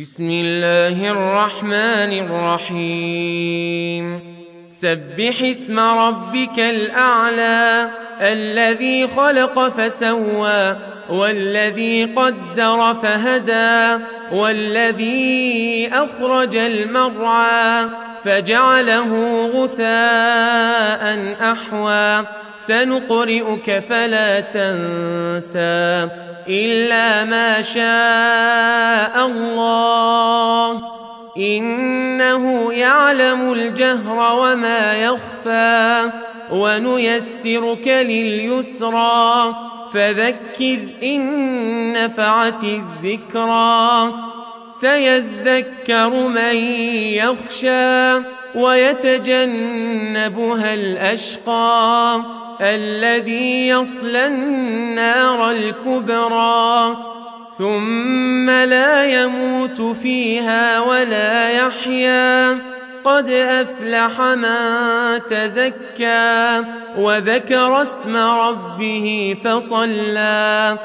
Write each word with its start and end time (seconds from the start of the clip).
بسم 0.00 0.30
الله 0.30 1.10
الرحمن 1.10 2.12
الرحيم. 2.26 4.20
سبح 4.68 5.42
اسم 5.42 5.78
ربك 5.78 6.58
الأعلى. 6.58 7.90
الذي 8.20 9.06
خلق 9.06 9.68
فسوى 9.68 10.76
والذي 11.08 12.04
قدر 12.04 12.94
فهدى 13.02 14.04
والذي 14.32 15.90
أخرج 15.92 16.56
المرعى 16.56 17.88
فجعله 18.24 19.12
غثاء 19.54 21.36
أحوى. 21.52 22.26
سنقرئك 22.56 23.82
فلا 23.88 24.40
تنسى 24.40 26.08
إلا 26.48 27.24
ما 27.24 27.62
شاء 27.62 29.26
الله. 29.26 30.27
إنه 31.38 32.72
يعلم 32.72 33.52
الجهر 33.52 34.38
وما 34.38 34.94
يخفى 34.94 36.10
ونيسرك 36.50 37.88
لليسرى 37.88 39.56
فذكر 39.92 40.78
إن 41.02 41.92
نفعت 41.92 42.64
الذكرى 42.64 44.12
سيذكر 44.68 46.10
من 46.28 46.54
يخشى 47.14 48.16
ويتجنبها 48.54 49.94
الأشقى 50.74 52.22
الذي 52.60 53.68
يصلى 53.68 54.26
النار 54.26 55.50
الكبرى 55.50 56.96
ثم 57.58 58.50
لا 58.50 59.22
يموت 59.22 59.80
فيها 59.80 60.80
ولا 60.80 61.50
يحيا. 61.50 62.58
قد 63.04 63.30
أفلح 63.30 64.20
من 64.20 64.54
تزكى 65.30 66.62
وذكر 66.98 67.82
اسم 67.82 68.16
ربه 68.16 69.36
فصلى. 69.44 70.78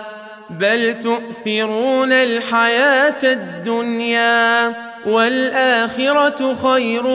بل 0.49 0.99
تؤثرون 0.99 2.11
الحياة 2.11 3.17
الدنيا 3.23 4.73
والآخرة 5.05 6.53
خير 6.53 7.05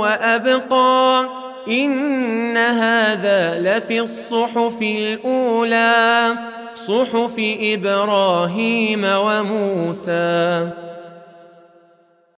وأبقى. 0.00 1.39
إن 1.68 2.56
هذا 2.56 3.60
لفي 3.60 4.00
الصحف 4.00 4.82
الأولى 4.82 6.36
صحف 6.74 7.34
إبراهيم 7.60 9.04
وموسى. 9.04 10.70